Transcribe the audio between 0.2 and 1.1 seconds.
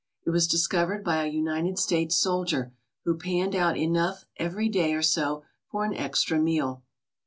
It was discovered